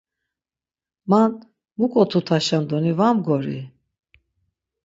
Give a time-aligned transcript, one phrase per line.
[1.11, 1.31] Man
[1.77, 3.59] muǩo tutaşen doni va mgori.